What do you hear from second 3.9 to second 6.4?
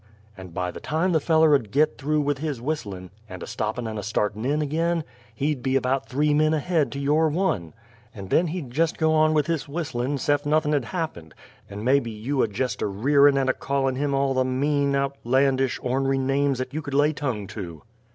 a startin' in ag'in, he'd be about three